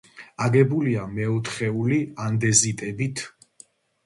[0.45, 3.25] აგებულია მეოთხეული ანდეზიტებით.